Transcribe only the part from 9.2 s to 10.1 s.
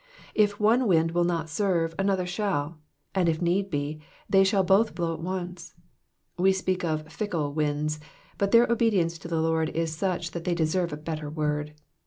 their Lord is